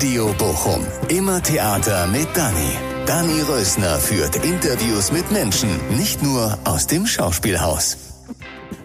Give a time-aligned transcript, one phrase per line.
[0.00, 0.80] Radio Bochum.
[1.10, 2.72] Immer Theater mit Dani.
[3.04, 7.98] Dani Rösner führt Interviews mit Menschen, nicht nur aus dem Schauspielhaus.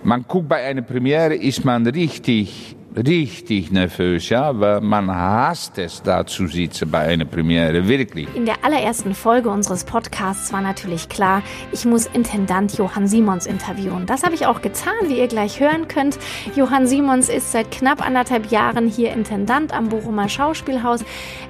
[0.03, 6.01] Man guckt bei einer Premiere, ist man richtig richtig nervös, ja, weil man hasst es,
[6.01, 8.27] da zu sitzen bei einer Premiere, wirklich.
[8.35, 11.41] In der allerersten Folge unseres Podcasts war natürlich klar,
[11.71, 14.05] ich muss Intendant Johann Simons interviewen.
[14.05, 16.17] Das habe ich auch getan, wie ihr gleich hören könnt.
[16.55, 21.03] Johann Simons ist seit knapp anderthalb Jahren hier Intendant am Bochumer Schauspielhaus.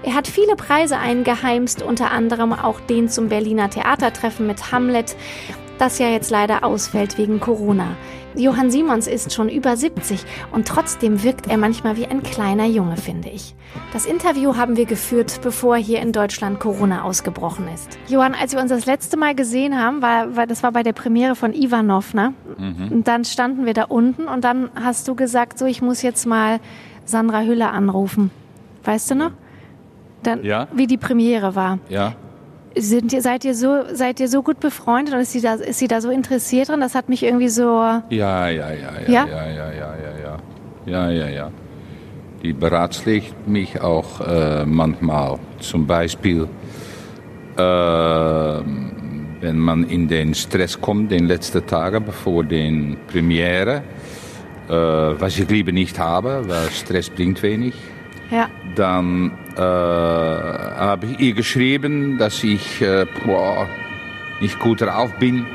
[0.04, 5.16] Er hat viele Preise eingeheimst, unter anderem auch den zum Berliner Theatertreffen mit Hamlet,
[5.78, 7.96] das ja jetzt leider ausfällt wegen Corona.
[8.38, 12.98] Johann Simons ist schon über 70 und trotzdem wirkt er manchmal wie ein kleiner Junge,
[12.98, 13.56] finde ich.
[13.94, 17.98] Das Interview haben wir geführt, bevor hier in Deutschland Corona ausgebrochen ist.
[18.08, 20.94] Johann, als wir uns das letzte Mal gesehen haben, war, war das war bei der
[20.94, 22.34] Premiere von Ivanov, ne?
[22.58, 22.92] Mhm.
[22.92, 26.26] Und dann standen wir da unten und dann hast du gesagt, so ich muss jetzt
[26.26, 26.60] mal
[27.06, 28.32] Sandra Hüller anrufen.
[28.84, 29.32] Weißt du noch?
[30.24, 30.68] Dann, ja.
[30.74, 31.80] Wie die Premiere war.
[31.90, 32.16] Ja.
[32.78, 35.80] Sind ihr, seid, ihr so, seid ihr so gut befreundet und ist sie, da, ist
[35.80, 36.82] sie da so interessiert dran?
[36.82, 37.64] Das hat mich irgendwie so.
[37.64, 40.38] Ja, ja, ja, ja, ja, ja, ja, ja, ja,
[40.86, 41.52] ja, ja, ja.
[42.44, 45.40] Die beratschlägt mich auch äh, manchmal.
[45.60, 46.48] Zum Beispiel,
[47.58, 53.84] äh, wenn man in den Stress kommt, den letzten Tagen bevor den Premiere,
[54.68, 57.74] äh, was ich lieber nicht habe, weil Stress bringt wenig.
[58.32, 58.50] Ja.
[58.76, 63.68] Dann äh, habe ich ihr geschrieben, dass ich äh, boah,
[64.42, 65.46] nicht gut drauf bin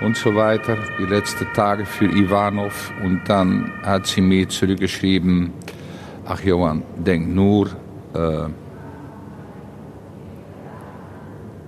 [0.00, 0.78] und so weiter.
[0.98, 2.92] Die letzten Tage für Ivanov.
[3.02, 5.52] Und dann hat sie mir zurückgeschrieben,
[6.26, 7.68] ach Johann, denk nur,
[8.14, 8.48] äh,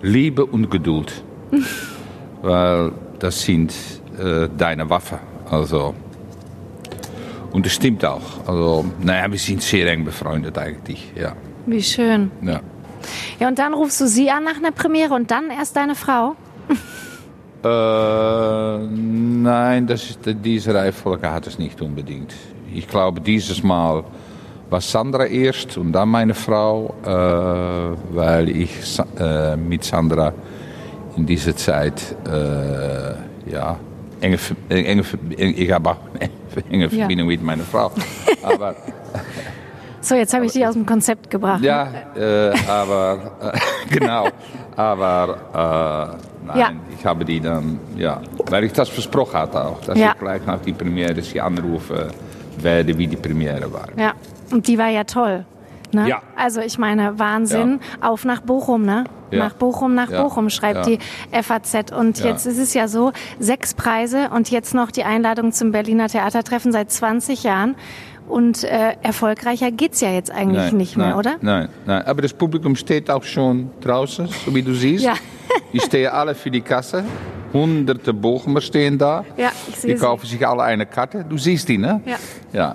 [0.02, 1.22] Liebe und Geduld.
[2.42, 3.72] Weil das sind
[4.18, 5.18] äh, deine Waffen.
[5.48, 5.94] Also
[7.52, 8.46] und das stimmt auch.
[8.46, 11.34] Also, naja, wir sind sehr eng befreundet eigentlich, ja.
[11.66, 12.30] Wie schön.
[12.42, 12.60] Ja.
[13.38, 16.36] Ja, und dann rufst du sie an nach einer Premiere und dann erst deine Frau?
[17.64, 22.34] äh, nein, das ist, diese Reihenfolge hat es nicht unbedingt.
[22.72, 24.04] Ich glaube, dieses Mal
[24.70, 28.70] war Sandra erst und dann meine Frau, äh, weil ich
[29.18, 30.32] äh, mit Sandra
[31.16, 33.78] in dieser Zeit, äh, ja,
[34.22, 34.38] enge,
[34.68, 35.04] enge,
[35.36, 35.96] ich habe auch
[36.70, 37.36] enge Verbindung ja.
[37.36, 37.90] mit meiner Frau.
[38.42, 38.74] Aber,
[40.00, 41.62] so, jetzt habe ich dich aus dem Konzept gebracht.
[41.62, 44.28] Ja, äh, aber äh, genau.
[44.74, 46.72] Aber äh, nein, ja.
[46.98, 50.10] ich habe die dann, ja, weil ich das versprochen hatte auch, dass ja.
[50.12, 52.08] ich gleich nach die Premiere sie anrufen
[52.58, 53.86] werde, wie die Premiere war.
[53.96, 54.14] Ja,
[54.50, 55.44] und die war ja toll.
[55.92, 56.08] Ne?
[56.08, 56.22] Ja.
[56.36, 57.78] Also ich meine, Wahnsinn.
[58.00, 59.04] Auf nach Bochum, ne?
[59.32, 59.38] Ja.
[59.38, 60.22] Nach Bochum, nach ja.
[60.22, 60.98] Bochum, schreibt die
[61.30, 61.92] FAZ.
[61.92, 66.08] Und jetzt ist es ja so, sechs Preise und jetzt noch die Einladung zum Berliner
[66.08, 67.74] Theatertreffen seit 20 Jahren.
[68.28, 71.36] Und äh, erfolgreicher geht's ja jetzt eigentlich nein, nicht mehr, nein, oder?
[71.40, 72.06] Nein, nein.
[72.06, 75.04] Aber das Publikum steht auch schon draußen, so wie du siehst.
[75.04, 75.14] Ja.
[75.72, 77.04] die stehen alle für die Kasse.
[77.52, 79.24] Hunderte Bochumer stehen da.
[79.36, 81.24] Ja, ich sehe Die kaufen sich alle eine Karte.
[81.28, 82.00] Du siehst die, ne?
[82.06, 82.16] Ja.
[82.52, 82.74] Ja.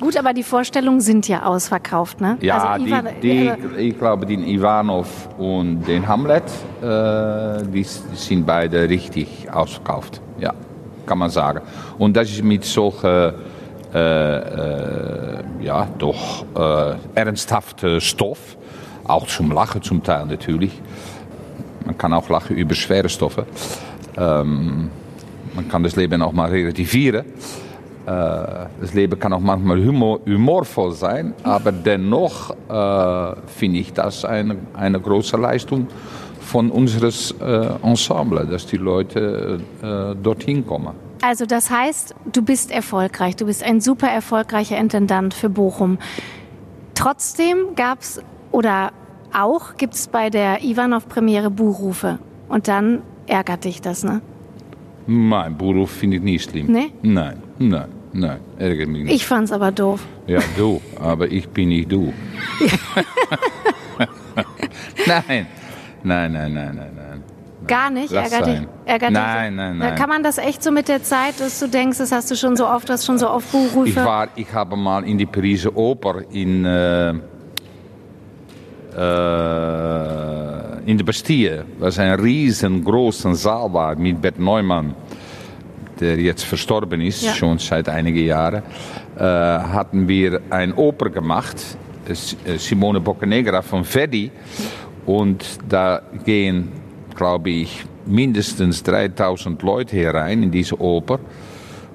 [0.00, 2.36] Gut, aber die Vorstellungen sind ja ausverkauft, ne?
[2.40, 6.42] Ja, also Ivan, die, die, ich glaube, den Ivanov und den Hamlet,
[6.82, 10.20] äh, die, sind beide richtig ausverkauft.
[10.38, 10.52] Ja,
[11.06, 11.60] kann man sagen.
[11.98, 13.34] Und das ist mit solchen,
[13.94, 18.56] äh, äh, ja, doch äh, ernsthaften Stoff,
[19.04, 20.72] auch zum Lachen zum Teil natürlich.
[21.86, 23.46] Man kann auch lachen über schwere Stoffe.
[24.16, 24.90] Ähm,
[25.54, 27.24] man kann das Leben auch mal relativieren.
[28.06, 34.24] Äh, das Leben kann auch manchmal humor, humorvoll sein, aber dennoch äh, finde ich das
[34.24, 35.86] eine, eine große Leistung
[36.40, 39.60] von unseres äh, Ensemble, dass die Leute
[40.22, 40.92] dorthin kommen.
[41.22, 45.98] Also das heißt, du bist erfolgreich, du bist ein super erfolgreicher Intendant für Bochum.
[46.94, 48.92] Trotzdem gab es oder
[49.32, 54.20] auch gibt es bei der Ivanov-Premiere Buhrufe und dann ärgert dich das, ne?
[55.06, 56.66] Mein Buchruf finde ich nie schlimm.
[56.66, 56.92] Nee?
[57.02, 57.88] Nein, nein.
[58.16, 59.14] Nein, ärgert mich nicht.
[59.14, 60.00] Ich fand's aber doof.
[60.28, 62.14] Ja, du, aber ich bin nicht du.
[65.06, 65.46] nein,
[66.04, 67.22] nein, nein, nein, nein, nein.
[67.66, 68.12] Gar nicht?
[68.12, 68.60] Lass ärgert sein.
[68.60, 68.68] dich?
[68.84, 69.56] Ärgert nein, dich?
[69.56, 69.94] nein, nein.
[69.96, 72.54] Kann man das echt so mit der Zeit, dass du denkst, das hast du schon
[72.56, 73.88] so oft, hast schon so oft Buchrufe?
[73.88, 77.14] Ich war, ich habe mal in die Pariser Oper in, äh, äh,
[80.86, 84.94] in der Bastille, was ein riesengroßer Saal war mit Bert Neumann
[86.00, 87.34] der jetzt verstorben ist, ja.
[87.34, 88.62] schon seit einigen Jahren,
[89.16, 91.56] äh, hatten wir ein Oper gemacht,
[92.08, 94.30] äh, Simone Boccanegra von Verdi.
[95.06, 96.68] Und da gehen,
[97.14, 101.20] glaube ich, mindestens 3000 Leute herein in diese Oper.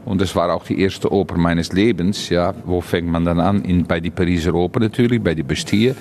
[0.05, 2.29] Und das war auch die erste Oper meines Lebens.
[2.29, 3.63] Ja, wo fängt man dann an?
[3.63, 5.95] In, bei die Pariser Oper natürlich, bei die Bastille.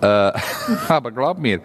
[0.00, 0.06] Äh,
[0.88, 1.60] aber glaub mir,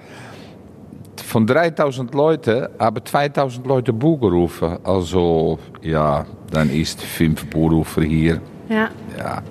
[1.28, 4.78] von 3000 Leuten haben 2000 Leute Buch gerufen.
[4.84, 8.40] Also, ja, dann ist fünf Buchrufer hier.
[8.70, 8.90] Ja.
[9.18, 9.42] Ja.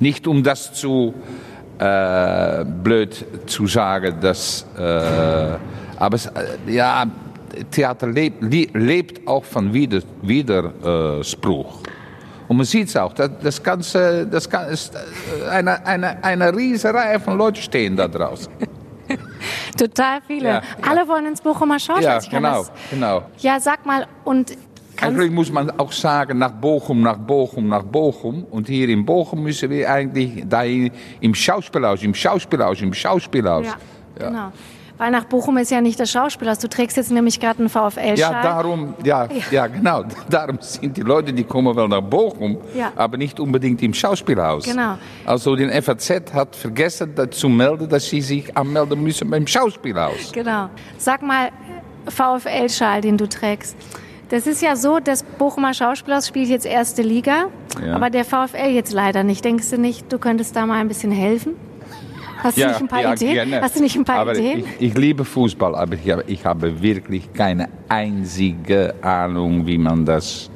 [0.00, 1.12] Nicht um das zu
[1.78, 4.66] äh, blöd zu sagen, dass.
[4.78, 5.56] Äh,
[5.98, 7.04] aber es, äh, ja,
[7.70, 11.80] Theater lebt, lebt auch von Wider, Widerspruch.
[12.48, 14.92] Und man sieht es auch, das, das Ganze, das ist
[15.50, 18.52] eine, eine, eine riesige Reihe von Leuten stehen da draußen.
[19.76, 20.48] Total viele.
[20.48, 21.08] Ja, Alle ja.
[21.08, 22.04] wollen ins Bochumer Schauspiel.
[22.04, 23.22] Ja, genau, genau.
[23.38, 24.56] Ja, sag mal, und
[25.00, 28.44] Eigentlich muss man auch sagen, nach Bochum, nach Bochum, nach Bochum.
[28.44, 33.66] Und hier in Bochum müssen wir eigentlich da im Schauspielhaus, im Schauspielhaus, im Schauspielhaus.
[33.66, 34.28] Ja.
[34.28, 34.52] genau.
[34.96, 36.58] Weil nach Bochum ist ja nicht das Schauspielhaus.
[36.58, 38.16] Du trägst jetzt nämlich gerade einen VfL-Schal.
[38.16, 39.66] Ja, darum, ja, ja, ja.
[39.66, 40.04] genau.
[40.30, 42.92] Darum sind die Leute, die kommen wel nach Bochum, ja.
[42.94, 44.64] aber nicht unbedingt im Schauspielhaus.
[44.64, 44.96] Genau.
[45.26, 50.30] Also die FAZ hat vergessen zu melden, dass sie sich anmelden müssen beim Schauspielhaus.
[50.32, 50.68] Genau.
[50.96, 51.50] Sag mal,
[52.08, 53.76] VfL-Schal, den du trägst.
[54.28, 57.46] Das ist ja so, das Bochumer Schauspielhaus spielt jetzt erste Liga,
[57.84, 57.94] ja.
[57.94, 59.44] aber der VfL jetzt leider nicht.
[59.44, 61.54] Denkst du nicht, du könntest da mal ein bisschen helfen?
[62.44, 63.32] Hast ja, du nicht ein paar ja, Ideen?
[63.32, 63.60] Gerne.
[63.62, 64.64] Hast du nicht ein paar aber Ideen?
[64.78, 70.04] Ich, ich, liebe Fußball, aber ich habe, ich habe wirklich keine einzige Ahnung, wie man
[70.04, 70.50] das,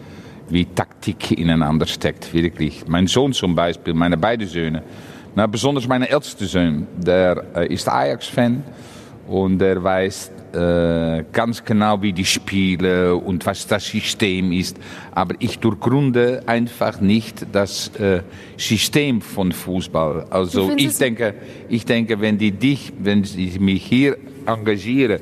[0.51, 2.35] wie Taktik ineinander steckt.
[2.35, 2.87] Wirklich.
[2.87, 4.83] Mein Sohn zum Beispiel, meine beiden Söhne,
[5.35, 8.63] na, besonders mein älteste Sohn, der äh, ist Ajax-Fan
[9.27, 14.79] und der weiß äh, ganz genau, wie die spielen und was das System ist.
[15.13, 18.23] Aber ich durchgrunde einfach nicht das äh,
[18.57, 20.27] System von Fußball.
[20.31, 21.35] Also ich denke,
[21.69, 24.17] ich denke, wenn die dich, wenn sie mich hier
[24.47, 25.21] engagieren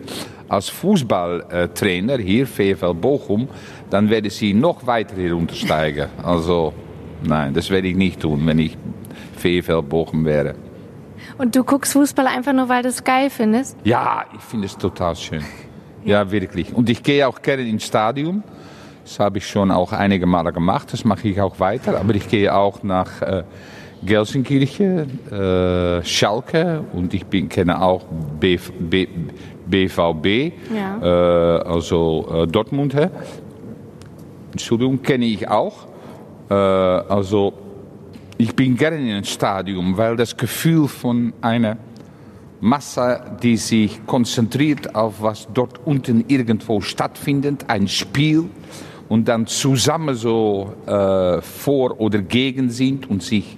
[0.48, 3.48] als Fußballtrainer hier VfL Bochum,
[3.90, 6.08] dann werde sie noch weiter heruntersteigen.
[6.22, 6.72] Also
[7.24, 8.76] nein, das werde ich nicht tun, wenn ich
[9.36, 10.54] VfL Bochum wäre.
[11.38, 13.76] Und du guckst Fußball einfach nur, weil du es geil findest?
[13.84, 15.44] Ja, ich finde es total schön.
[16.04, 16.30] Ja.
[16.30, 16.72] wirklich.
[16.72, 18.42] Und ich gehe auch gerne ins Stadion.
[19.04, 20.92] Das habe ich schon auch einige Male gemacht.
[20.92, 22.00] Das mache ich auch weiter.
[22.00, 23.44] Aber ich gehe auch nach äh,
[24.04, 28.04] Gelsenkirchen, äh, Schalke und ich bin, kenne auch
[28.40, 29.08] Bv, B,
[29.66, 30.98] BVB, ja.
[31.02, 32.96] äh, also äh, Dortmund.
[34.52, 35.86] Entschuldigung, kenne ich auch.
[36.48, 37.52] Äh, also
[38.38, 41.78] ich bin gerne in ein Stadion, weil das Gefühl von einer
[42.60, 48.44] Masse, die sich konzentriert auf was dort unten irgendwo stattfindet, ein Spiel
[49.08, 53.56] und dann zusammen so äh, vor oder gegen sind und sich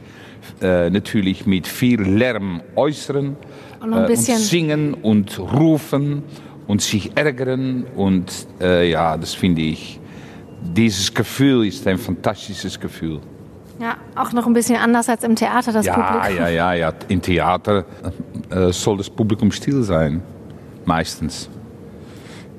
[0.61, 3.37] äh, natürlich mit viel Lärm äußern
[3.81, 6.23] und, äh, und, singen und rufen
[6.67, 8.31] und sich ärgern und
[8.61, 10.01] äh, ja, das finde ich,
[10.63, 13.21] dieses Gefühl ist ein fantastisches Gefühl.
[13.81, 16.37] Ja, auch noch ein bisschen anders als im Theater, das ja, Publikum.
[16.37, 16.93] Ja, ja, ja.
[17.09, 17.85] Im Theater
[18.51, 20.23] äh, soll das Publikum still sein.
[20.85, 21.49] Meistens.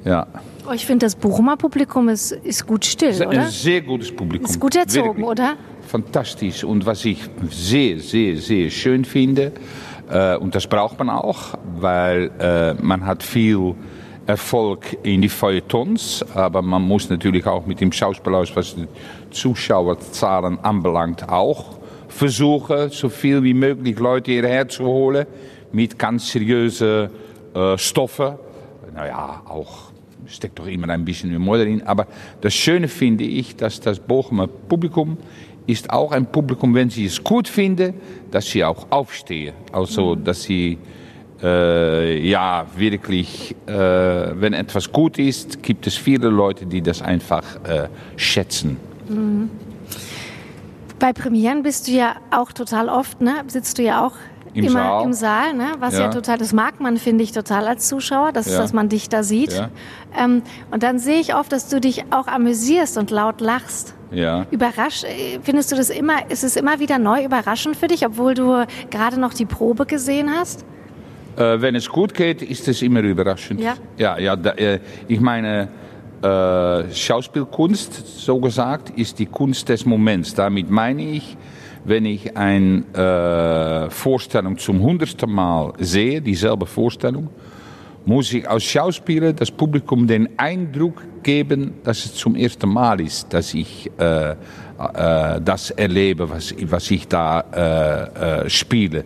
[0.06, 0.27] Ja.
[0.68, 3.42] Oh, ich finde, das Bochumer Publikum ist, ist gut still, sehr, oder?
[3.42, 4.45] Ein sehr gutes Publikum.
[4.48, 5.25] Ist gut erzogen, Wirklich.
[5.25, 5.54] oder?
[5.81, 6.63] Fantastisch.
[6.63, 9.51] Und was ich sehr, sehr, sehr schön finde,
[10.10, 13.75] äh, und das braucht man auch, weil äh, man hat viel
[14.27, 18.75] Erfolg in die Feuilletons, aber man muss natürlich auch mit dem Schauspielhaus, was
[19.31, 25.26] Zuschauerzahlen anbelangt, auch versuchen, so viel wie möglich Leute hierher zu holen
[25.72, 27.09] mit ganz seriösen
[27.54, 28.36] äh, Stoffen.
[28.94, 29.92] Naja, auch
[30.28, 31.81] steckt doch immer ein bisschen Humor drin.
[31.86, 32.07] Aber
[32.42, 35.18] das Schöne finde ich, dass das Bochumer Publikum
[35.68, 37.94] ist auch ein Publikum, wenn sie es gut finden,
[38.31, 39.54] dass sie auch aufstehen.
[39.71, 40.80] Also, dass sie
[41.44, 47.44] äh, ja, wirklich, äh, wenn etwas gut ist, gibt es viele Leute, die das einfach
[47.64, 48.78] äh, schätzen.
[49.09, 49.49] Mhm.
[50.99, 53.35] Bei Premieren bist du ja auch total oft, ne?
[53.47, 54.13] Sitzt du ja auch
[54.54, 55.06] Im immer Saal.
[55.06, 55.71] im Saal, ne?
[55.80, 56.01] Was ja.
[56.01, 56.09] ja.
[56.09, 58.57] total, das mag man, finde ich, total als Zuschauer, dass, ja.
[58.57, 59.54] dass man dich da sieht.
[59.54, 59.69] Ja.
[60.18, 63.94] Ähm, und dann sehe ich oft, dass du dich auch amüsierst und laut lachst.
[64.11, 64.45] Ja.
[64.51, 68.33] Überrasch, äh, findest du das immer, ist es immer wieder neu überraschend für dich, obwohl
[68.33, 70.66] du gerade noch die Probe gesehen hast?
[71.37, 73.61] Äh, wenn es gut geht, ist es immer überraschend.
[73.61, 75.69] Ja, ja, ja da, äh, ich meine,
[76.21, 80.33] äh, Schauspielkunst, so gesagt, ist die Kunst des Moments.
[80.33, 81.38] Damit meine ich,
[81.85, 87.30] wenn ich eine äh, Vorstellung zum hundertsten Mal sehe, dieselbe Vorstellung,
[88.06, 93.31] muss ich als Schauspieler das Publikum den Eindruck geben, dass es zum ersten Mal ist,
[93.33, 94.35] dass ich äh, äh,
[95.42, 99.04] das erlebe, was, was ich da äh, äh, spiele.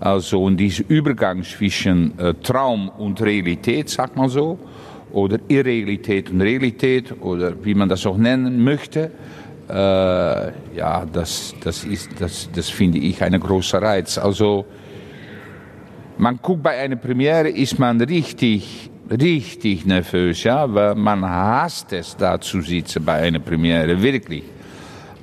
[0.00, 4.58] Also und dieser Übergang zwischen äh, Traum und Realität, sag mal so,
[5.12, 9.10] oder Irrealität und Realität oder wie man das auch nennen möchte.
[9.68, 14.18] Äh, ja, das, das, ist, das, das finde ich ein großer Reiz.
[14.18, 14.66] Also
[16.18, 22.16] man guckt bei einer Premiere, ist man richtig, richtig nervös, ja, weil man hasst es,
[22.16, 24.44] da zu sitzen bei einer Premiere, wirklich.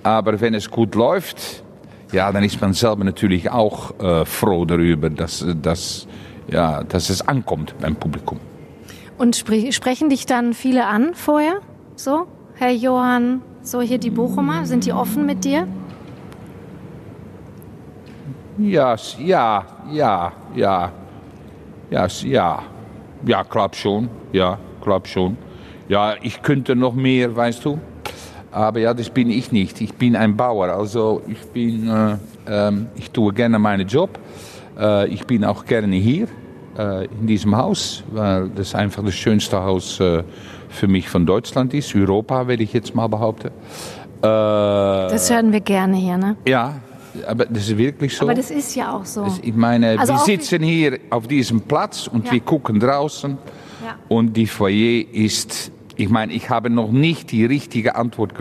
[0.03, 1.63] Aber wenn es gut läuft,
[2.11, 6.07] ja, dann ist man selber natürlich auch äh, froh darüber, dass, dass,
[6.51, 8.39] ja, dass es ankommt beim Publikum.
[9.19, 11.59] Und spre sprechen dich dann viele an vorher?
[11.97, 15.67] So, Herr Johann, so hier die Bochumer, sind die offen mit dir?
[18.57, 20.91] Ja, ja, ja, ja.
[21.91, 22.63] Ja, ja.
[23.25, 24.09] Ja, glaub schon.
[24.31, 25.35] Ja, glaub schon.
[25.89, 27.77] Ja, ich könnte noch mehr, weißt du.
[28.51, 29.81] Aber ja, das bin ich nicht.
[29.81, 30.69] Ich bin ein Bauer.
[30.69, 34.17] Also ich bin, äh, äh, ich tue gerne meinen Job.
[34.79, 36.29] Äh, ich bin auch gerne hier
[36.79, 40.23] äh, in diesem Haus, weil das einfach das schönste Haus äh,
[40.69, 41.93] für mich von Deutschland ist.
[41.93, 43.47] Europa, werde ich jetzt mal behaupten.
[43.47, 46.37] Äh, das hören wir gerne hier, ne?
[46.47, 46.75] Ja,
[47.27, 48.25] aber das ist wirklich so.
[48.25, 49.25] Aber das ist ja auch so.
[49.25, 52.33] Das, ich meine, also wir sitzen hier auf diesem Platz und ja.
[52.33, 53.37] wir gucken draußen
[53.83, 53.95] ja.
[54.07, 58.31] und die Foyer ist ich meine, ich habe noch nicht die richtige Antwort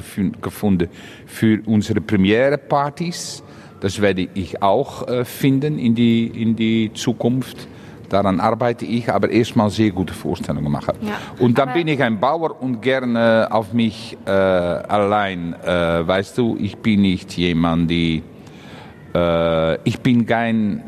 [0.40, 0.88] gefunden
[1.26, 3.42] für unsere Premiere-Partys.
[3.80, 7.66] Das werde ich auch äh, finden in die, in die Zukunft.
[8.08, 10.94] Daran arbeite ich, aber erstmal sehr gute Vorstellungen machen.
[11.02, 15.54] Ja, und dann bin ich ein Bauer und gerne auf mich äh, allein.
[15.62, 18.22] Äh, weißt du, ich bin nicht jemand, die.
[19.14, 20.82] Äh, ich bin kein.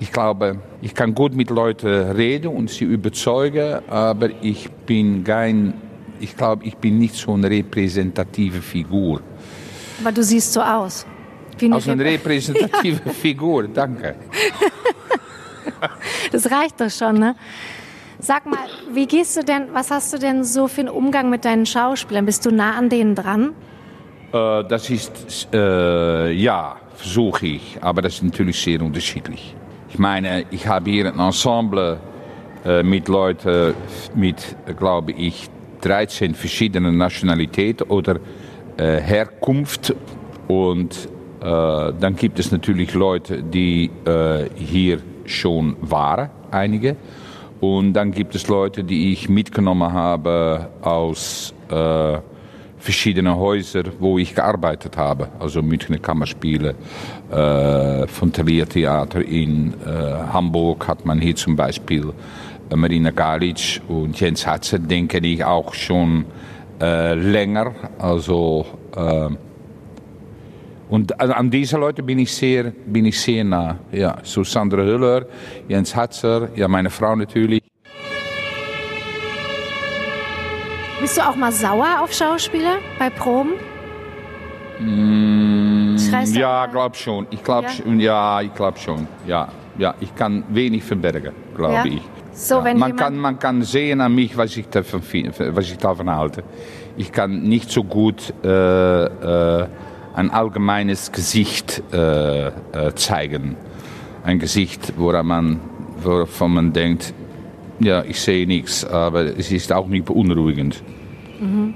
[0.00, 5.74] Ich glaube, ich kann gut mit Leuten reden und sie überzeugen, aber ich bin kein
[6.22, 9.20] ich glaube, ich bin nicht so eine repräsentative Figur.
[10.00, 11.04] Aber du siehst so aus.
[11.58, 14.14] Wie eine, Als eine repräsentative Figur, danke.
[16.32, 17.34] das reicht doch schon, ne?
[18.18, 18.58] Sag mal,
[18.92, 22.24] wie gehst du denn, was hast du denn so für einen Umgang mit deinen Schauspielern?
[22.24, 23.54] Bist du nah an denen dran?
[24.32, 29.56] Äh, das ist, äh, ja, versuche ich, aber das ist natürlich sehr unterschiedlich.
[29.88, 31.98] Ich meine, ich habe hier ein Ensemble
[32.64, 33.74] äh, mit Leuten
[34.14, 35.50] mit, glaube ich,
[35.82, 38.20] 13 verschiedene Nationalitäten oder
[38.76, 39.94] äh, Herkunft.
[40.48, 41.08] Und
[41.40, 46.96] äh, dann gibt es natürlich Leute, die äh, hier schon waren, einige.
[47.60, 52.18] Und dann gibt es Leute, die ich mitgenommen habe aus äh,
[52.78, 55.28] verschiedenen Häusern, wo ich gearbeitet habe.
[55.38, 56.74] Also Münchner Kammerspiele,
[57.30, 62.12] äh, von Thalia Theater in äh, Hamburg hat man hier zum Beispiel
[62.74, 66.24] Marina Galic und Jens Hatze denke ich auch schon
[66.80, 67.72] äh, länger.
[67.98, 69.28] Also, äh,
[70.92, 73.78] und also an diese Leute bin ich sehr, bin ich sehr nah.
[73.92, 75.24] Ja, so Sandra Hüller,
[75.66, 77.62] Jens Hatzer, ja, meine Frau natürlich.
[81.00, 83.52] Bist du auch mal sauer auf Schauspieler bei Proben?
[84.80, 85.96] Mm,
[86.34, 87.26] ja, glaube schon.
[87.30, 87.72] Ich glaube ja?
[87.72, 87.98] schon.
[87.98, 89.08] Ja, ich glaube schon.
[89.26, 91.84] Ja, ja, ich kann wenig verbergen, glaube ja?
[91.86, 92.02] ich.
[92.34, 96.10] So, ja, man, kann, man kann sehen an mich, was ich, davon, was ich davon
[96.10, 96.44] halte.
[96.98, 99.66] Ich kann nicht so gut äh, äh,
[100.14, 102.52] ein allgemeines Gesicht äh, äh
[102.94, 103.56] zeigen.
[104.24, 105.60] Ein Gesicht, woran man,
[106.02, 107.12] wovon man denkt,
[107.80, 110.82] ja, ich sehe nichts, aber es ist auch nicht beunruhigend.
[111.40, 111.74] Mhm.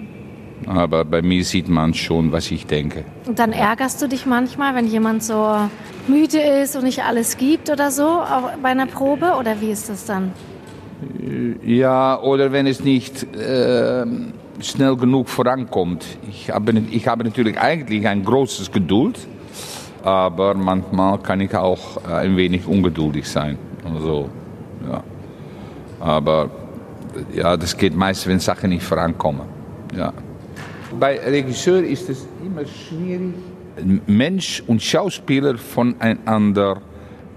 [0.67, 3.05] Aber bei mir sieht man schon, was ich denke.
[3.27, 5.57] Und dann ärgerst du dich manchmal, wenn jemand so
[6.09, 9.35] müde ist und nicht alles gibt oder so, auch bei einer Probe?
[9.39, 10.33] Oder wie ist das dann?
[11.65, 14.07] Ja, oder wenn es nicht äh,
[14.61, 16.05] schnell genug vorankommt.
[16.29, 19.19] Ich habe, ich habe natürlich eigentlich ein großes Geduld,
[20.03, 23.59] aber manchmal kann ich auch ein wenig ungeduldig sein.
[23.85, 24.29] Also,
[24.89, 25.03] ja.
[26.01, 26.51] Aber
[27.35, 29.43] ja, das geht meist, wenn Sachen nicht vorankommen.
[29.97, 30.13] Ja.
[30.99, 33.35] Bei Regisseur ist es immer schwierig,
[34.07, 36.81] Mensch und Schauspieler voneinander,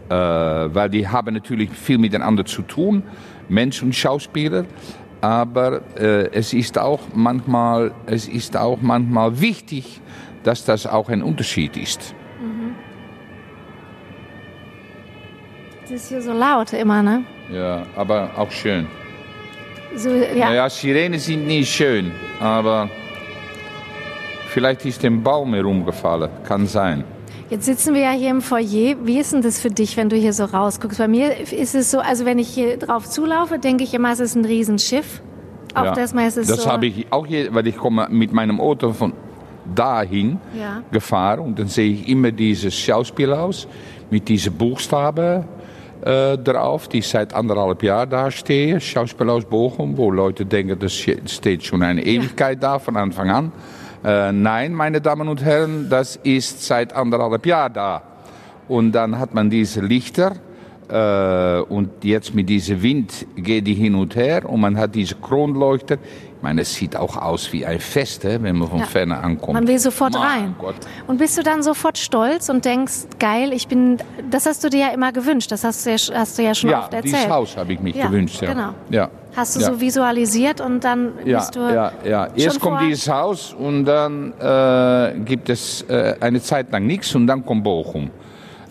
[0.10, 3.04] äh, weil die haben natürlich viel miteinander zu tun,
[3.50, 4.66] Mensch und Schauspieler.
[5.22, 10.00] Aber äh, es, ist auch manchmal, es ist auch manchmal wichtig,
[10.44, 12.16] dass das auch ein Unterschied ist.
[12.42, 12.76] Mhm.
[15.84, 17.24] Es ist hier so laut immer, ne?
[17.52, 18.88] Ja, aber auch schön.
[19.96, 20.50] So, ja.
[20.50, 22.90] Naja, Sirenen sind nie schön, aber
[24.50, 27.04] vielleicht ist ein Baum herumgefallen, kann sein.
[27.50, 28.96] Jetzt sitzen wir ja hier im Foyer.
[29.04, 31.00] Wie ist denn das für dich, wenn du hier so rausguckst?
[31.00, 34.20] Bei mir ist es so, also wenn ich hier drauf zulaufe, denke ich immer, es
[34.20, 35.22] ist ein Riesenschiff.
[35.74, 38.60] Auch ja, das, ist das so habe ich auch hier, weil ich komme mit meinem
[38.60, 39.14] Auto von
[39.74, 40.84] dahin ja.
[40.92, 43.68] gefahren und dann sehe ich immer dieses Schauspielhaus
[44.10, 45.46] mit diesen Buchstaben
[46.02, 48.80] äh, drauf, die seit anderthalb Jahren da stehen.
[48.80, 53.52] Schauspielhaus Bochum, wo Leute denken, das steht schon eine Ewigkeit da, von Anfang an.
[54.04, 58.02] Äh, nein, meine Damen und Herren, das ist seit anderthalb Jahren da.
[58.68, 60.36] Und dann hat man diese Lichter.
[60.90, 65.16] Äh, und jetzt mit diesem Wind geht die hin und her und man hat diese
[65.16, 65.98] Kronleuchter.
[66.40, 68.86] Ich meine, es sieht auch aus wie ein Fest, wenn man von ja.
[68.86, 69.56] Ferne ankommt.
[69.56, 70.56] Man will sofort mein rein.
[70.58, 70.76] Gott.
[71.06, 73.98] Und bist du dann sofort stolz und denkst, geil, ich bin,
[74.32, 76.70] das hast du dir ja immer gewünscht, das hast du ja, hast du ja schon
[76.70, 77.14] ja, oft erzählt.
[77.14, 78.42] Ja, dieses Haus habe ich mich ja, gewünscht.
[78.42, 78.70] Ja, genau.
[78.90, 79.10] Ja.
[79.36, 82.30] Hast du so visualisiert und dann ja, bist du Ja, ja.
[82.34, 87.28] Erst kommt dieses Haus und dann äh, gibt es äh, eine Zeit lang nichts und
[87.28, 88.12] dann kommt Bochum.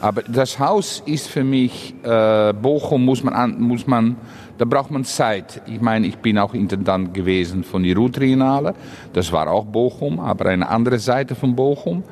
[0.01, 4.17] Aber das Haus ist für mich, äh, Bochum muss man, an, muss man
[4.59, 5.63] da braucht man Zeit.
[5.67, 8.75] Ich meine, ich bin auch Intendant gewesen von die Ruhrtriennale.
[9.13, 12.03] Das war auch Bochum, aber eine andere Seite von Bochum.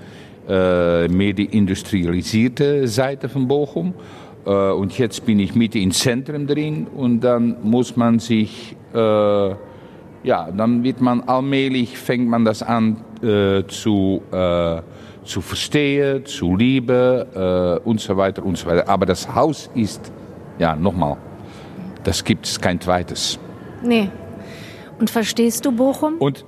[0.48, 3.94] Äh, mehr die industrialisierte Seite von Bochum.
[4.46, 8.98] Äh, und jetzt bin ich mitten im Zentrum drin und dann muss man sich, äh,
[8.98, 14.82] ja, dann wird man allmählich, fängt man das an äh, zu, äh,
[15.24, 18.88] zu verstehen, zu lieben äh, und so weiter und so weiter.
[18.88, 20.12] Aber das Haus ist,
[20.60, 21.16] ja, nochmal,
[22.06, 23.36] das gibt es kein zweites.
[23.82, 24.10] Nee.
[25.00, 26.14] Und verstehst du Bochum?
[26.18, 26.44] Und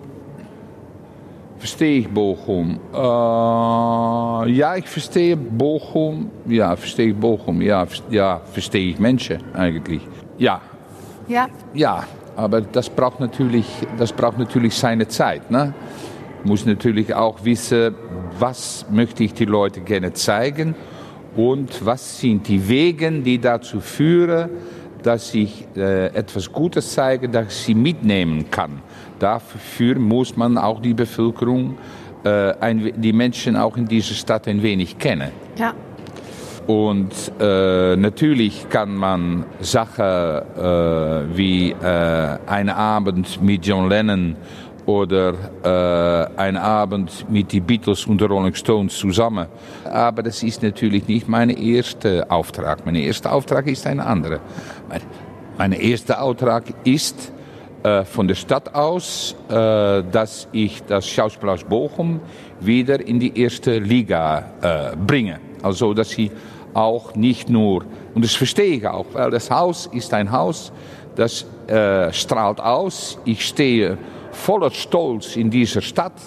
[1.59, 2.79] verstehe ich Bochum?
[2.95, 2.97] Äh,
[4.53, 6.31] ja, ich verstehe Bochum.
[6.47, 7.61] Ja, verstehe ich Bochum.
[7.61, 10.01] Ja, ja, verstehe ich Menschen eigentlich.
[10.39, 10.61] Ja.
[11.27, 11.49] Ja.
[11.75, 12.05] Ja,
[12.37, 13.67] aber das braucht natürlich,
[13.99, 15.51] das braucht natürlich seine Zeit.
[15.51, 15.75] Ne?
[16.45, 17.97] Muss natürlich auch wissen,
[18.39, 20.77] was möchte ich die Leute gerne zeigen
[21.37, 24.51] und was sind die Wege, die dazu führen,
[25.03, 28.83] dass ich äh, etwas Gutes zeige, dass ich sie mitnehmen kann.
[29.19, 31.79] Dafür muss man auch die Bevölkerung,
[32.25, 35.31] äh, ein, die Menschen auch in dieser Stadt ein wenig kennen.
[35.57, 35.75] Ja.
[36.67, 44.37] Und äh, natürlich kann man Sachen äh, wie äh, ein Abend mit John Lennon
[44.89, 49.47] oder äh, ein Abend mit den Beatles und den Rolling Stones zusammen.
[49.85, 52.87] Aber das ist natürlich nicht mein erster Auftrag.
[52.87, 54.41] Mein erster Auftrag ist ein anderer.
[54.89, 55.03] Mein,
[55.59, 57.31] mein erster Auftrag ist
[57.83, 59.53] äh, von der Stadt aus, äh,
[60.11, 62.21] dass ich das Schauspielhaus Bochum
[62.59, 65.39] wieder in die erste Liga äh, bringe.
[65.63, 66.31] Also, dass sie
[66.73, 67.85] auch nicht nur,
[68.15, 70.73] und das verstehe ich auch, weil das Haus ist ein Haus,
[71.15, 73.19] das äh, strahlt aus.
[73.27, 73.99] Ich stehe
[74.31, 76.21] voller Stolz in dieser Stadt.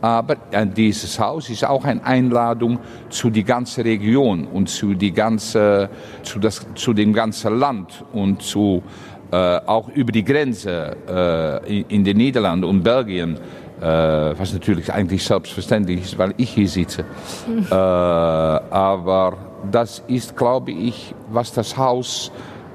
[0.00, 0.34] Aber
[0.76, 5.88] dieses Haus ist auch eine Einladung zu die ganze Region und zu, die ganze,
[6.24, 8.82] zu, das, zu dem ganzen Land und zu,
[9.30, 13.38] äh, auch über die Grenze äh, in, in den Niederlanden und Belgien.
[13.80, 17.04] Äh, was natürlich eigentlich selbstverständlich ist, weil ich hier sitze.
[17.70, 19.36] äh, aber
[19.70, 22.30] das ist, glaube ich, was das Haus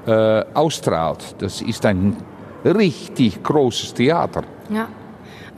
[0.06, 1.34] äh, ausstrahlt.
[1.38, 2.14] Das ist ein
[2.64, 4.42] richtig großes Theater.
[4.70, 4.88] Ja.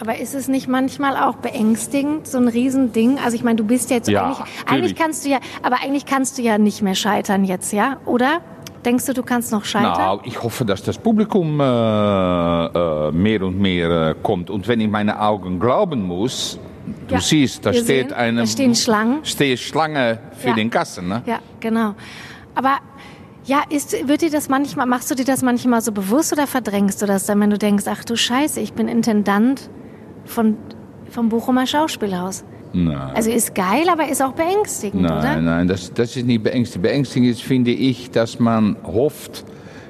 [0.00, 3.18] Aber ist es nicht manchmal auch beängstigend, so ein Riesending?
[3.22, 6.38] Also ich meine, du bist jetzt ja, eigentlich, eigentlich kannst du ja, aber eigentlich kannst
[6.38, 7.98] du ja nicht mehr scheitern jetzt, ja?
[8.06, 8.40] Oder?
[8.84, 9.92] Denkst du, du kannst noch scheitern?
[9.92, 14.48] Nou, ich hoffe, dass das Publikum äh, äh, mehr und mehr äh, kommt.
[14.48, 16.58] Und wenn ich meine Augen glauben muss,
[17.06, 19.22] du ja, siehst, da steht sehen, eine da stehen Schlangen.
[19.22, 20.54] Steht Schlange für ja.
[20.54, 21.08] den Kassen.
[21.08, 21.22] Ne?
[21.26, 21.94] Ja, genau.
[22.54, 22.78] Aber
[23.50, 27.02] ja, ist, wird dir das manchmal, machst du dir das manchmal so bewusst oder verdrängst
[27.02, 29.68] du das dann, wenn du denkst, ach du Scheiße, ich bin Intendant
[30.24, 30.56] von,
[31.10, 32.44] vom Bochumer Schauspielhaus?
[32.72, 33.10] Nein.
[33.12, 35.34] Also ist geil, aber ist auch beängstigend, nein, oder?
[35.34, 36.84] Nein, nein, das, das ist nicht beängstigend.
[36.84, 39.44] Beängstigend ist, finde ich, dass man hofft,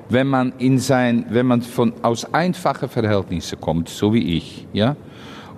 [0.09, 4.97] wenn man in sein, wenn man von, aus einfachen Verhältnissen kommt, so wie ich, ja,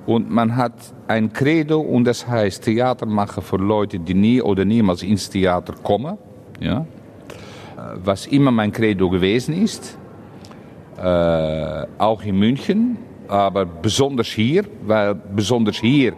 [0.07, 0.73] und man hat
[1.07, 5.75] ein Credo und das heißt Theater machen für Leute, die nie oder niemals ins Theater
[5.85, 6.19] kommen,
[6.59, 6.85] ja,
[8.05, 9.99] was immer mein Credo gewesen ist,
[10.97, 16.15] äh, auch in München, aber besonders hier, weil besonders hier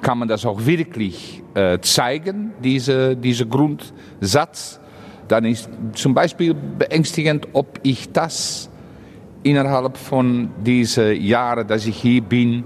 [0.00, 4.80] kann man das auch wirklich äh, zeigen, diese, diese Grundsatz.
[5.28, 8.68] Dann ist zum Beispiel beängstigend, ob ich das
[9.42, 12.64] innerhalb von diesen Jahren, dass ich hier bin,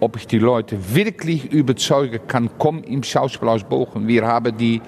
[0.00, 4.08] ob ich die Leute wirklich überzeugen kann, komm im Schauspielhaus Bochum.
[4.08, 4.80] Wir haben die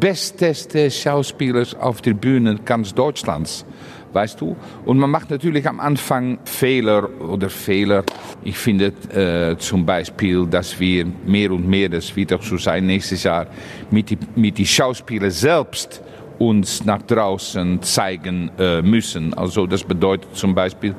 [0.00, 3.64] besteste Schauspielers auf der Bühne ganz Deutschlands.
[4.12, 4.56] Weißt du?
[4.86, 8.04] Und man macht natürlich am Anfang Fehler oder Fehler.
[8.42, 12.86] Ich finde äh, zum Beispiel, dass wir mehr und mehr, das wird auch so sein
[12.86, 13.46] nächstes Jahr,
[13.90, 16.02] mit die, mit die Schauspieler selbst
[16.38, 19.34] uns nach draußen zeigen äh, müssen.
[19.34, 20.94] Also das bedeutet zum Beispiel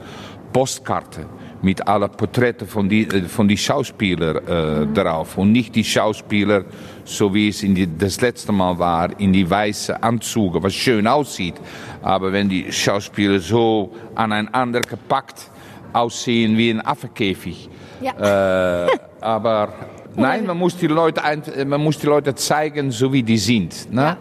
[0.53, 1.25] Postkarte.
[1.61, 4.93] Mit allen Porträten von die, äh, von die Schauspieler äh, mhm.
[4.93, 6.65] drauf und nicht die Schauspieler,
[7.03, 11.07] so wie es in die, das letzte Mal war, in die weiße Anzüge, was schön
[11.07, 11.55] aussieht.
[12.01, 15.49] Aber wenn die Schauspieler so aneinander gepackt
[15.91, 17.69] aussehen wie ein Affenkäfig.
[18.01, 18.85] Ja.
[18.85, 19.73] Äh, aber
[20.15, 21.21] nein, man muss, die Leute,
[21.65, 23.91] man muss die Leute zeigen, so wie die sind.
[23.91, 24.01] Ne?
[24.01, 24.17] Ja.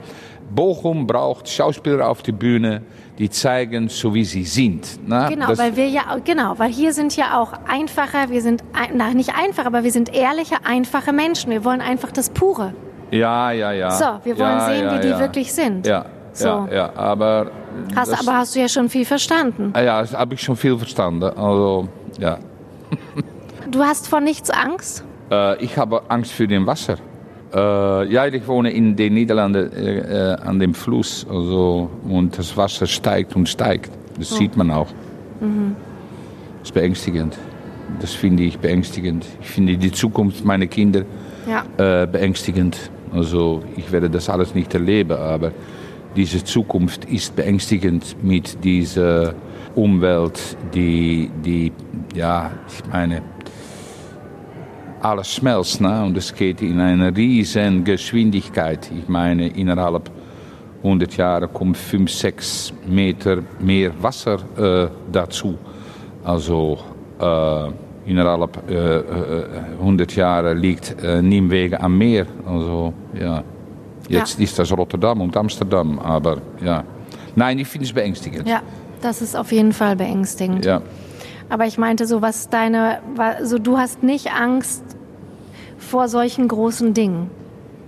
[0.51, 2.83] Bochum braucht Schauspieler auf der Bühne,
[3.19, 5.09] die zeigen, so wie sie sind.
[5.09, 5.27] Ne?
[5.31, 8.63] Genau, weil wir ja, genau, weil hier sind ja auch einfacher, wir sind,
[8.95, 11.51] na, nicht einfach, aber wir sind ehrliche, einfache Menschen.
[11.51, 12.75] Wir wollen einfach das Pure.
[13.11, 13.91] Ja, ja, ja.
[13.91, 15.19] So, wir wollen ja, sehen, ja, wie die ja.
[15.19, 15.87] wirklich sind.
[15.87, 16.47] Ja, so.
[16.47, 17.51] ja, ja, aber...
[17.95, 19.73] Hast, das, aber hast du ja schon viel verstanden.
[19.75, 21.25] Ja, das habe ich schon viel verstanden.
[21.25, 22.39] Also, ja.
[23.71, 25.05] du hast vor nichts Angst?
[25.31, 26.97] Äh, ich habe Angst für den Wasser.
[27.55, 31.27] Äh, ja, ich wohne in den Niederlanden äh, an dem Fluss.
[31.29, 33.91] Also, und das Wasser steigt und steigt.
[34.19, 34.37] Das oh.
[34.37, 34.89] sieht man auch.
[35.41, 35.77] Mhm.
[36.61, 37.39] Das ist beängstigend.
[38.01, 39.25] Das finde ich beängstigend.
[39.41, 41.05] Ich finde die Zukunft meiner Kinder
[41.47, 42.03] ja.
[42.03, 42.91] äh, beängstigend.
[43.13, 45.53] Also ich werde das alles nicht erleben, aber
[46.17, 49.35] diese Zukunft ist beängstigend mit dieser
[49.75, 51.73] Umwelt, die, die
[52.15, 53.23] ja, ich meine,
[55.03, 56.05] alles schmelzt ne?
[56.05, 58.91] und es geht in eine riesen Geschwindigkeit.
[58.97, 60.11] Ich meine, innerhalb
[60.83, 65.59] 100 Jahre kommt 5, 6 Meter mehr Wasser äh, dazu.
[66.25, 66.79] Also
[67.21, 69.03] äh, innerhalb äh,
[69.81, 72.27] 100 äh, Jahre liegt äh, Nimwegen am Meer.
[72.47, 73.43] Also ja,
[74.09, 74.45] jetzt ja.
[74.45, 76.85] ist das Rotterdam und Amsterdam, aber ja.
[77.35, 78.49] Nein, ich finde es beängstigend.
[78.49, 78.63] Ja,
[79.01, 80.65] das ist auf jeden Fall beängstigend.
[80.65, 80.83] Ja.
[81.51, 83.01] Aber ich meinte so, was deine,
[83.43, 84.85] so du hast nicht Angst
[85.79, 87.31] vor solchen großen Dingen.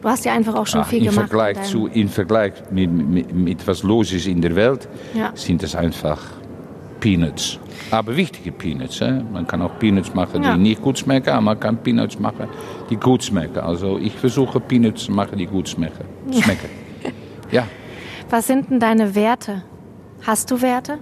[0.02, 1.28] Du hast ja einfach auch schon Ach, viel im gemacht.
[1.28, 5.32] Vergleich zu, Im Vergleich mit, mit, mit, was los ist in der Welt, ja.
[5.34, 6.18] sind es einfach
[7.00, 7.58] Peanuts.
[7.90, 9.00] Aber wichtige Peanuts.
[9.00, 9.22] Hè?
[9.22, 10.56] Man kann auch Peanuts machen, die ja.
[10.56, 12.48] nicht gut schmecken, aber man kann Peanuts machen,
[12.88, 13.58] die gut schmecken.
[13.58, 16.04] Also ich versuche Peanuts zu machen, die gut schmecken.
[16.32, 16.68] schmecken.
[17.50, 17.66] ja.
[18.30, 19.62] Was sind denn deine Werte?
[20.22, 20.98] Hast du Werte?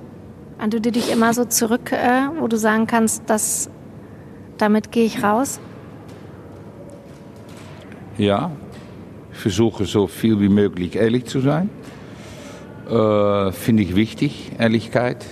[0.58, 3.70] An du dich immer so zurück, äh, wo du sagen kannst, dass
[4.58, 5.60] damit gehe ich raus?
[8.18, 8.50] Ja,
[9.32, 11.70] ich versuche so viel wie möglich ehrlich zu sein.
[12.90, 15.24] Äh, finde ich wichtig, Ehrlichkeit.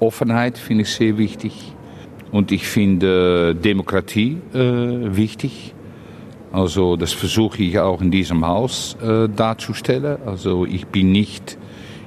[0.00, 1.72] Offenheit finde ich sehr wichtig.
[2.32, 4.58] Und ich finde Demokratie äh,
[5.16, 5.72] wichtig.
[6.50, 10.18] Also das versuche ich auch in diesem Haus äh, darzustellen.
[10.26, 11.58] Also ich bin nicht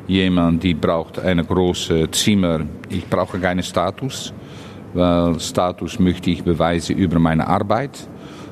[0.07, 2.61] jemand, die braucht ein großes Zimmer.
[2.89, 4.33] Ich brauche keinen Status,
[4.93, 8.07] weil Status möchte ich beweisen über meine Arbeit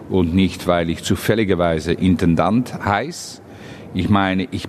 [0.09, 3.41] und nicht, weil ich zufälligerweise Intendant heiße.
[3.93, 4.67] Ich meine, ich,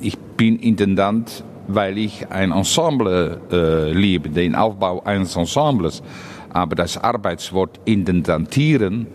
[0.00, 6.02] ich bin Intendant, weil ich ein Ensemble äh, liebe, den Aufbau eines Ensembles.
[6.50, 9.06] Aber das Arbeitswort Intendantieren,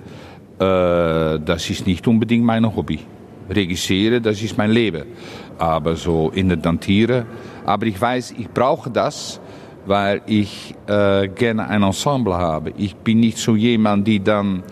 [0.59, 2.99] äh, das ist nicht unbedingt mein Hobby.
[3.49, 5.03] Regissieren, das ist mein Leben
[5.57, 7.25] aber so in der Dantiere.
[7.65, 9.39] Aber ich weiß, ich brauche das,
[9.85, 12.73] weil ich äh, gerne ein Ensemble habe.
[12.77, 14.63] Ich bin nicht so jemand, die dann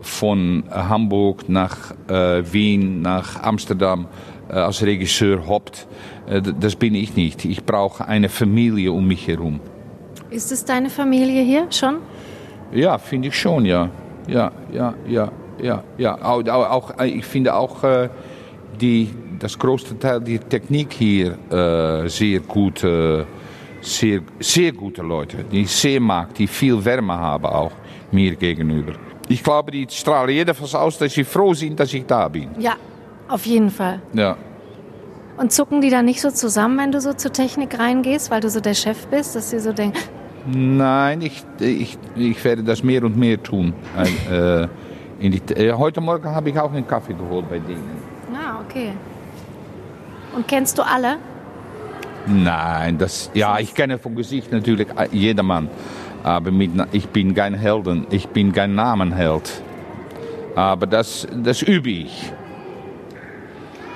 [0.00, 4.06] von Hamburg nach äh, Wien, nach Amsterdam
[4.48, 5.86] äh, als Regisseur hoppt.
[6.26, 7.44] Äh, das bin ich nicht.
[7.44, 9.60] Ich brauche eine Familie um mich herum.
[10.30, 11.96] Ist es deine Familie hier schon?
[12.72, 13.88] Ja, finde ich schon, ja.
[14.26, 15.82] Ja, ja, ja, ja.
[15.96, 16.20] ja.
[16.22, 18.08] Auch, auch, ich finde auch äh,
[18.80, 23.26] die, das größte Teil der Technik hier äh, sehr gute,
[23.80, 27.72] sehr, sehr gute Leute, die sehr mag, die viel Wärme haben auch
[28.10, 28.92] mir gegenüber.
[29.28, 32.48] Ich glaube, die strahlen jedenfalls aus, dass sie froh sind, dass ich da bin.
[32.58, 32.76] Ja,
[33.28, 34.00] auf jeden Fall.
[34.14, 34.36] Ja.
[35.36, 38.50] Und zucken die dann nicht so zusammen, wenn du so zur Technik reingehst, weil du
[38.50, 39.98] so der Chef bist, dass sie so denken...
[40.50, 43.74] Nein, ich, ich, ich werde das mehr und mehr tun.
[44.30, 44.66] äh,
[45.20, 48.02] die, äh, heute Morgen habe ich auch einen Kaffee geholt bei denen.
[48.32, 48.92] Ah, okay.
[50.34, 51.16] Und kennst du alle?
[52.26, 55.68] Nein, das, ja, ich kenne vom Gesicht natürlich jedermann.
[56.22, 59.62] Aber mit, ich bin kein Helden, ich bin kein Namenheld.
[60.54, 62.32] Aber das, das übe ich.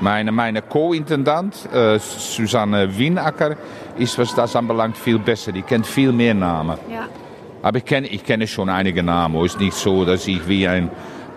[0.00, 3.56] Meine, meine Co-Intendant, äh, Susanne Wienacker,
[3.98, 5.52] ist, was das anbelangt, viel besser.
[5.52, 6.78] Die kennt viel mehr Namen.
[6.90, 7.06] Ja.
[7.62, 9.36] Aber ich kenne, ich kenne schon einige Namen.
[9.44, 10.90] Es ist nicht so, dass ich wie ein,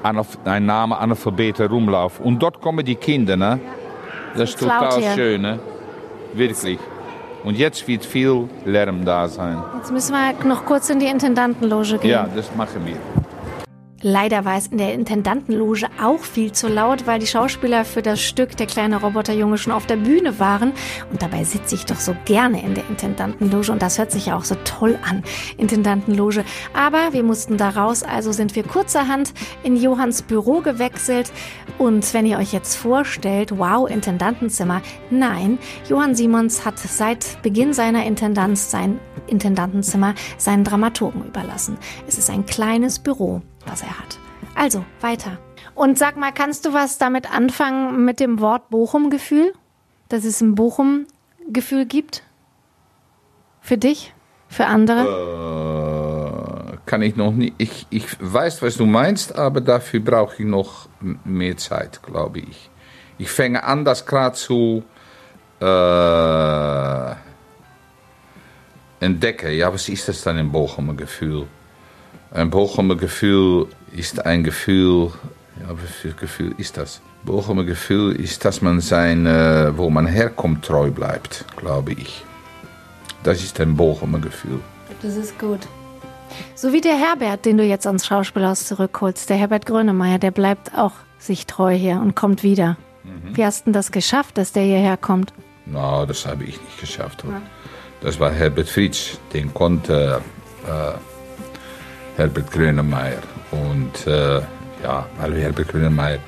[0.04, 2.22] ein Name Analphabet rumlaufe.
[2.24, 3.60] Und dort kommen die Kinder, ne?
[4.36, 5.60] Das ist total schön, ne?
[6.34, 6.80] Wirklich.
[7.44, 9.62] Und jetzt wird viel Lärm da sein.
[9.78, 12.10] Jetzt müssen wir noch kurz in die Intendantenloge gehen.
[12.10, 12.98] Ja, das machen wir.
[14.08, 18.22] Leider war es in der Intendantenloge auch viel zu laut, weil die Schauspieler für das
[18.22, 20.74] Stück Der kleine Roboterjunge schon auf der Bühne waren.
[21.10, 24.38] Und dabei sitze ich doch so gerne in der Intendantenloge und das hört sich ja
[24.38, 25.24] auch so toll an,
[25.58, 26.46] Intendantenloge.
[26.76, 31.32] Aber wir mussten da raus, also sind wir kurzerhand in Johanns Büro gewechselt.
[31.80, 35.58] Und wenn ihr euch jetzt vorstellt, wow, Intendantenzimmer, nein,
[35.90, 41.78] Johann Simons hat seit Beginn seiner Intendanz sein Intendantenzimmer seinen Dramaturgen überlassen.
[42.08, 44.20] Es ist ein kleines Büro was er hat.
[44.54, 45.38] Also, weiter.
[45.74, 49.54] Und sag mal, kannst du was damit anfangen mit dem Wort Bochum-Gefühl?
[50.10, 52.24] Dass es ein Bochum-Gefühl gibt?
[53.62, 54.14] Für dich?
[54.48, 55.02] Für andere?
[56.74, 57.56] Äh, kann ich noch nicht.
[57.58, 62.70] Ich, ich weiß, was du meinst, aber dafür brauche ich noch mehr Zeit, glaube ich.
[63.18, 64.84] Ich fange an, das gerade zu
[65.60, 67.16] äh,
[69.00, 69.52] entdecken.
[69.52, 71.48] Ja, was ist das dann im Bochumer Gefühl?
[72.32, 75.12] Ein Bochumer Gefühl ist ein Gefühl,
[75.62, 77.02] ja, wie Gefühl ist das?
[77.24, 82.24] Bochumer Gefühl ist, dass man sein, äh, wo man herkommt, treu bleibt, glaube ich.
[83.24, 84.60] Das ist ein Bochumer Gefühl.
[85.02, 85.62] Das ist gut.
[86.54, 90.78] So wie der Herbert, den du jetzt ans Schauspielhaus zurückholst, der Herbert Grönemeyer, der bleibt
[90.78, 92.78] auch sich treu hier und kommt wieder.
[93.04, 93.36] Mhm.
[93.36, 95.34] Wie hast du das geschafft, dass der hierher kommt?
[95.66, 97.24] Na, no, das habe ich nicht geschafft.
[97.24, 97.42] Ja.
[98.06, 100.22] Das war Herbert Fritsch, den konnte
[100.68, 103.24] äh, Herbert Grönemeyer.
[103.50, 104.42] Und äh,
[104.84, 106.20] ja, weil Herbert Grönemeyer,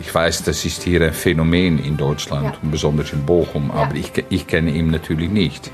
[0.00, 2.68] ich weiß, das ist hier ein Phänomen in Deutschland ja.
[2.72, 3.82] besonders in Bochum, ja.
[3.82, 5.70] aber ich, ich kenne ihn natürlich nicht.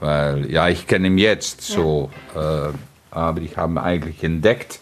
[0.00, 2.70] Weil, ja, ich kenne ihn jetzt so, äh,
[3.10, 4.80] aber ich habe ihn eigentlich entdeckt,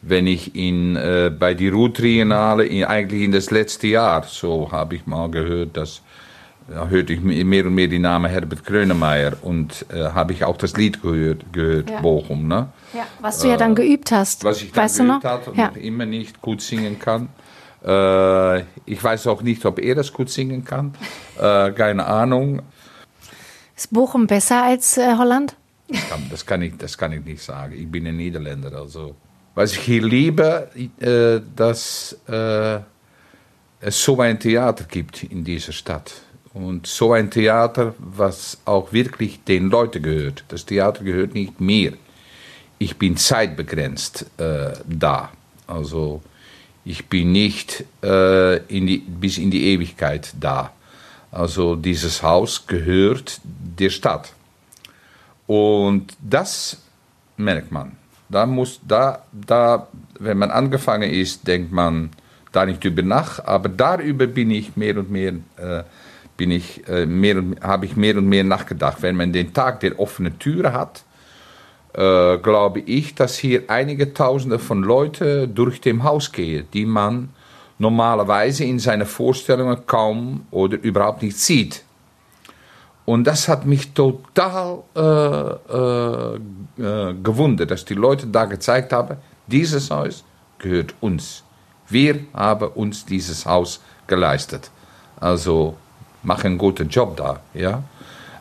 [0.00, 5.06] wenn ich ihn äh, bei die Ruhr-Triennale, eigentlich in das letzte Jahr, so habe ich
[5.06, 6.07] mal gehört, dass ja,
[6.68, 10.76] hörte ich mehr und mehr die Namen Herbert Grönemeyer und äh, habe ich auch das
[10.76, 12.00] Lied gehört, gehört ja.
[12.00, 12.46] Bochum.
[12.46, 12.68] Ne?
[12.92, 14.44] Ja, was du ja dann geübt hast.
[14.44, 15.68] Was ich dann weißt geübt habe und ja.
[15.68, 17.28] noch immer nicht gut singen kann.
[17.84, 20.94] Äh, ich weiß auch nicht, ob er das gut singen kann.
[21.38, 22.62] Äh, keine Ahnung.
[23.76, 25.56] Ist Bochum besser als äh, Holland?
[26.30, 27.74] Das kann, ich, das kann ich nicht sagen.
[27.74, 28.72] Ich bin ein Niederländer.
[28.72, 29.14] Also.
[29.54, 30.68] Was ich hier liebe,
[31.00, 32.80] äh, dass äh,
[33.80, 36.12] es so ein Theater gibt in dieser Stadt.
[36.54, 40.44] Und so ein Theater, was auch wirklich den Leuten gehört.
[40.48, 41.92] Das Theater gehört nicht mir.
[42.78, 45.30] Ich bin zeitbegrenzt äh, da.
[45.66, 46.22] Also
[46.84, 50.72] ich bin nicht äh, in die, bis in die Ewigkeit da.
[51.30, 54.32] Also dieses Haus gehört der Stadt.
[55.46, 56.78] Und das
[57.36, 57.96] merkt man.
[58.28, 62.10] Da muss, da, da, wenn man angefangen ist, denkt man
[62.52, 65.82] da nicht über nach, aber darüber bin ich mehr und mehr äh,
[66.38, 69.02] bin ich, äh, mehr habe ich mehr und mehr nachgedacht.
[69.02, 71.02] Wenn man den Tag der offenen Türe hat,
[71.92, 77.30] äh, glaube ich, dass hier einige Tausende von Leuten durch dem Haus gehen, die man
[77.78, 81.82] normalerweise in seinen Vorstellungen kaum oder überhaupt nicht sieht.
[83.04, 86.36] Und das hat mich total äh, äh,
[86.78, 90.24] äh gewundert, dass die Leute da gezeigt haben, dieses Haus
[90.58, 91.42] gehört uns.
[91.88, 94.70] Wir haben uns dieses Haus geleistet.
[95.18, 95.76] Also
[96.22, 97.82] machen einen guten Job da, ja.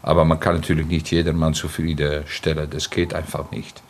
[0.01, 3.81] Aber man kann natürlich nicht jedermann zufriedenstellen, das geht einfach nicht.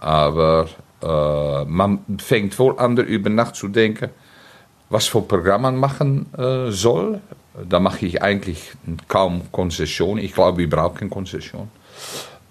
[0.00, 0.68] Aber
[1.02, 4.10] äh, man fängt wohl an, darüber nachzudenken,
[4.90, 7.20] was für Programm man machen äh, soll.
[7.68, 8.72] Da mache ich eigentlich
[9.08, 10.18] kaum Konzession.
[10.18, 11.70] Ich glaube, wir brauchen Konzession.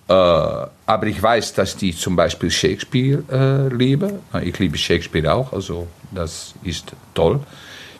[0.07, 4.19] Äh, aber ich weiß, dass die zum Beispiel Shakespeare äh, lieben.
[4.43, 7.39] Ich liebe Shakespeare auch, also das ist toll.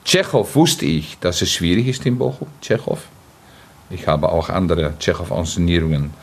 [0.03, 2.99] Tschechow wusste ich, dass es schwierig ist in Bochum, Tschechow.
[3.89, 6.13] Ich habe auch andere Tschechow-Inszenierungen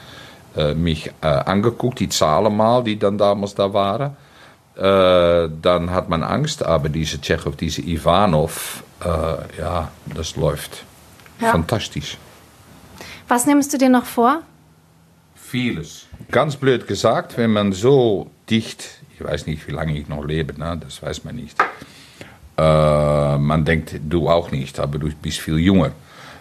[0.56, 4.16] äh, mich äh, angeguckt, die Zahlen mal, die dann damals da waren.
[4.76, 10.84] Äh, dann hat man Angst, aber diese Tschechow, diese Ivanov, äh, ja, das läuft
[11.40, 11.52] ja.
[11.52, 12.18] fantastisch.
[13.28, 14.42] Was nimmst du dir noch vor?
[15.34, 16.06] Vieles.
[16.30, 20.58] Ganz blöd gesagt, wenn man so dicht, ich weiß nicht, wie lange ich noch lebe,
[20.58, 20.80] ne?
[20.82, 21.56] das weiß man nicht.
[22.60, 25.92] Äh, man denkt, du auch nicht, aber du bist viel jünger.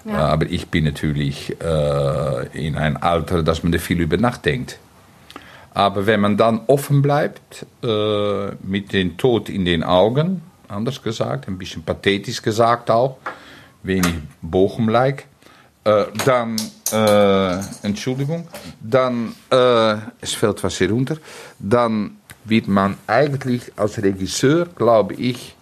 [0.03, 0.11] Ja.
[0.11, 4.79] Äh, aber ich bin natürlich äh, in einem Alter, dass man da viel über nachdenkt.
[5.73, 11.47] Aber wenn man dann offen bleibt, äh, mit dem Tod in den Augen, anders gesagt,
[11.47, 13.17] ein bisschen pathetisch gesagt auch,
[13.83, 15.25] wenig Bochum-like,
[15.85, 16.57] äh, dann,
[17.83, 18.47] Entschuldigung,
[18.81, 19.35] dann,
[20.19, 21.17] es fällt was hier runter,
[21.59, 25.55] dann wird man eigentlich als Regisseur, glaube ich,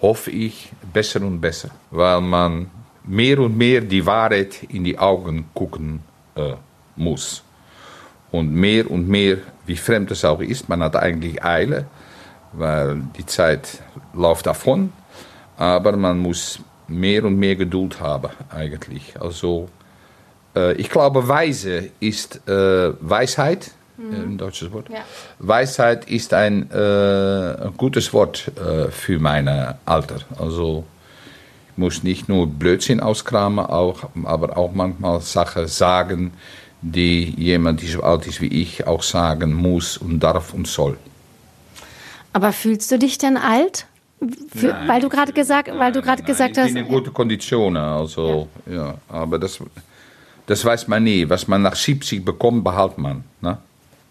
[0.00, 2.70] hoffe ich, besser und besser, weil man
[3.04, 6.00] mehr und mehr die Wahrheit in die Augen gucken
[6.34, 6.54] äh,
[6.96, 7.42] muss.
[8.30, 11.86] Und mehr und mehr, wie fremd es auch ist, man hat eigentlich Eile,
[12.52, 13.80] weil die Zeit
[14.12, 14.92] läuft davon,
[15.56, 19.20] aber man muss mehr und mehr Geduld haben eigentlich.
[19.20, 19.68] Also
[20.54, 24.14] äh, ich glaube, Weise ist äh, Weisheit, mhm.
[24.14, 24.88] ein deutsches Wort.
[24.88, 25.04] Ja.
[25.38, 29.48] Weisheit ist ein, äh, ein gutes Wort äh, für mein
[29.84, 30.20] Alter.
[30.38, 30.84] Also
[31.72, 36.32] ich muss nicht nur Blödsinn auskramen, auch, aber auch manchmal Sachen sagen,
[36.82, 40.98] die jemand, die so alt ist wie ich, auch sagen muss und darf und soll.
[42.32, 43.86] Aber fühlst du dich denn alt?
[44.54, 46.68] Für, nein, weil du gerade gesagt, weil du gerade gesagt hast.
[46.68, 48.74] Ich bin in gute Konditionen, also ja.
[48.74, 48.94] ja.
[49.08, 49.58] aber das,
[50.46, 51.28] das weiß man nie.
[51.28, 53.58] Was man nach 70 bekommt, behält man ne?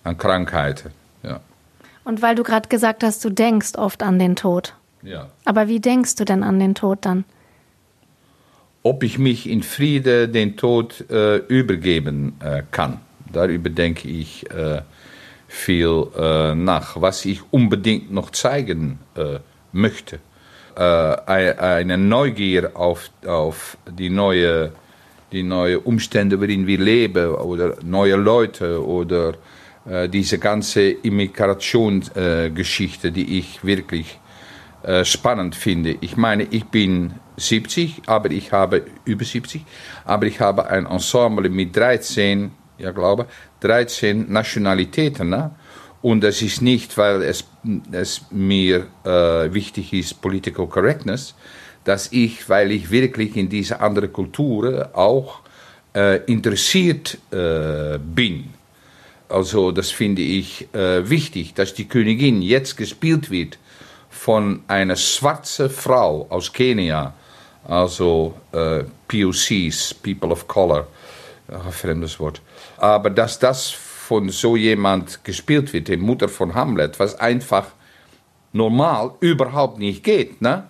[0.03, 0.91] An Krankheiten.
[1.23, 1.39] Ja.
[2.03, 4.73] Und weil du gerade gesagt hast, du denkst oft an den Tod.
[5.01, 5.29] Ja.
[5.45, 7.25] Aber wie denkst du denn an den Tod dann?
[8.83, 12.99] Ob ich mich in Friede den Tod äh, übergeben äh, kann,
[13.31, 14.81] darüber denke ich äh,
[15.47, 16.99] viel äh, nach.
[16.99, 19.39] Was ich unbedingt noch zeigen äh,
[19.71, 20.19] möchte.
[20.75, 24.71] Äh, eine Neugier auf, auf die, neue,
[25.31, 29.35] die neue Umstände, worin wir leben, oder neue Leute, oder
[29.85, 34.17] diese ganze Immigrationsgeschichte, äh, die ich wirklich
[34.83, 35.97] äh, spannend finde.
[36.01, 39.65] Ich meine, ich bin 70, aber ich habe über 70,
[40.05, 43.27] aber ich habe ein Ensemble mit 13, ja glaube,
[43.61, 45.29] 13 Nationalitäten.
[45.29, 45.51] Ne?
[46.01, 47.45] Und das ist nicht, weil es,
[47.91, 51.33] es mir äh, wichtig ist, Political Correctness,
[51.85, 55.39] dass ich, weil ich wirklich in diese andere Kulturen auch
[55.95, 58.53] äh, interessiert äh, bin.
[59.33, 63.57] Also das finde ich äh, wichtig, dass die Königin jetzt gespielt wird
[64.11, 67.15] von einer schwarzen Frau aus Kenia,
[67.67, 70.85] also äh, POCs, People of Color,
[71.47, 72.41] ein fremdes Wort.
[72.77, 77.65] Aber dass das von so jemand gespielt wird, die Mutter von Hamlet, was einfach
[78.51, 80.43] normal überhaupt nicht geht.
[80.43, 80.63] Ne?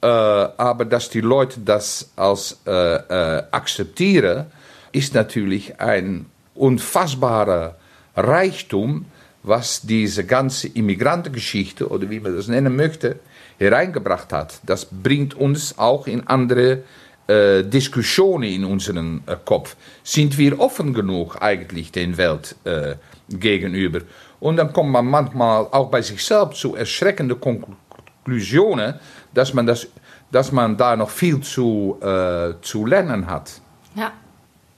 [0.00, 4.46] Äh, aber dass die Leute das als äh, äh, akzeptieren,
[4.92, 7.79] ist natürlich ein unfassbarer
[8.16, 9.06] Reichtum,
[9.42, 13.20] was diese ganze Immigrantengeschichte oder wie man das nennen möchte,
[13.58, 14.60] hereingebracht hat.
[14.64, 16.82] Das bringt uns auch in andere
[17.26, 19.76] äh, Diskussionen in unserem äh, Kopf.
[20.02, 22.96] Sind wir offen genug eigentlich den Welt äh,
[23.28, 24.00] gegenüber?
[24.40, 28.94] Und dann kommt man manchmal auch bei sich selbst zu erschreckenden Konklusionen,
[29.34, 29.86] dass man, das,
[30.32, 33.60] dass man da noch viel zu, äh, zu lernen hat.
[33.94, 34.12] Ja.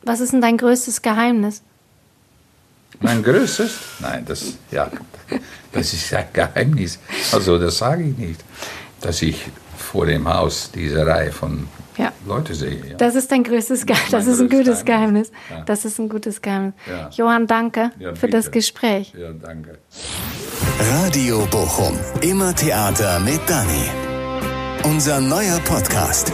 [0.04, 1.62] Was ist denn dein größtes Geheimnis?
[3.02, 3.78] Mein größtes?
[4.00, 4.90] Nein, das, ja,
[5.72, 6.98] das ist ein Geheimnis.
[7.32, 8.40] Also, das sage ich nicht.
[9.00, 12.12] Dass ich vor dem Haus diese Reihe von ja.
[12.26, 12.80] Leute sehe.
[12.90, 12.96] Ja.
[12.96, 14.10] Das ist dein größtes Geheimnis.
[14.10, 15.30] Das, ist ein gutes Geheimnis.
[15.30, 15.32] Geheimnis.
[15.50, 15.64] Ja.
[15.64, 16.74] Das ist ein gutes Geheimnis.
[17.16, 19.12] Johann, danke für das Gespräch.
[19.18, 19.78] Ja, danke.
[20.78, 21.98] Radio Bochum.
[22.20, 23.90] Immer Theater mit Dani.
[24.84, 26.32] Unser neuer Podcast.